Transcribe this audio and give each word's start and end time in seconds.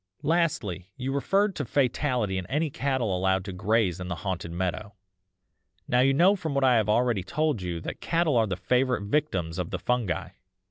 "'Lastly, 0.23 0.91
you 0.97 1.13
referred 1.13 1.55
to 1.55 1.63
fatality 1.63 2.39
in 2.39 2.47
any 2.47 2.71
cattle 2.71 3.15
allowed 3.15 3.45
to 3.45 3.53
graze 3.53 3.99
in 3.99 4.07
the 4.07 4.15
haunted 4.25 4.51
meadow. 4.51 4.95
Now 5.87 5.99
you 5.99 6.11
know 6.11 6.35
from 6.35 6.55
what 6.55 6.63
I 6.63 6.77
have 6.77 6.89
already 6.89 7.21
told 7.21 7.61
you 7.61 7.79
that 7.81 8.01
cattle 8.01 8.35
are 8.35 8.47
the 8.47 8.55
favourite 8.57 9.03
victims 9.03 9.59
of 9.59 9.69
the 9.69 9.77
fungi. 9.77 10.29